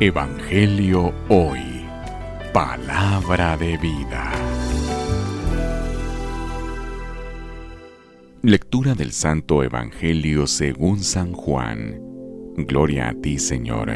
[0.00, 1.60] Evangelio Hoy.
[2.52, 4.32] Palabra de vida.
[8.42, 12.00] Lectura del Santo Evangelio según San Juan.
[12.56, 13.90] Gloria a ti, Señor.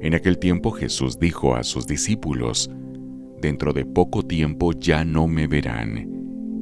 [0.00, 2.70] En aquel tiempo Jesús dijo a sus discípulos,
[3.42, 6.08] Dentro de poco tiempo ya no me verán,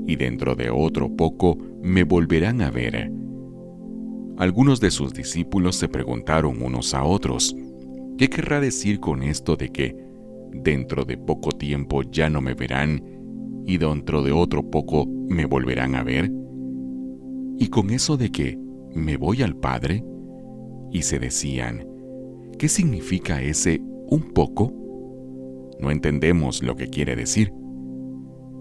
[0.09, 3.13] y dentro de otro poco me volverán a ver.
[4.37, 7.55] Algunos de sus discípulos se preguntaron unos a otros,
[8.21, 9.97] ¿Qué querrá decir con esto de que
[10.53, 13.03] dentro de poco tiempo ya no me verán
[13.65, 16.31] y dentro de otro poco me volverán a ver?
[17.59, 18.59] Y con eso de que
[18.95, 20.05] me voy al Padre,
[20.93, 21.89] y se decían,
[22.59, 24.71] ¿qué significa ese un poco?
[25.81, 27.55] No entendemos lo que quiere decir.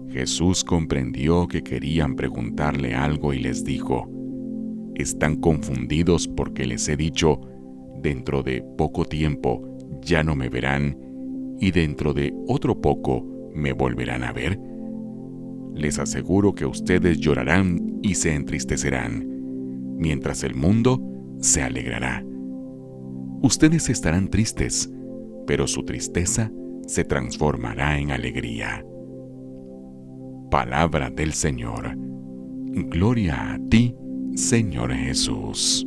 [0.08, 4.08] Jesús comprendió que querían preguntarle algo y les dijo,
[4.94, 7.42] están confundidos porque les he dicho,
[8.00, 9.62] dentro de poco tiempo
[10.02, 10.98] ya no me verán
[11.58, 14.58] y dentro de otro poco me volverán a ver?
[15.74, 19.26] Les aseguro que ustedes llorarán y se entristecerán,
[19.98, 21.00] mientras el mundo
[21.38, 22.24] se alegrará.
[23.42, 24.90] Ustedes estarán tristes,
[25.46, 26.50] pero su tristeza
[26.86, 28.84] se transformará en alegría.
[30.50, 31.96] Palabra del Señor.
[32.72, 33.94] Gloria a ti,
[34.34, 35.86] Señor Jesús.